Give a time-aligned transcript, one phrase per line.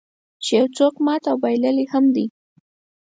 [0.43, 2.25] چې یو څوک مات او بایللی هم دی.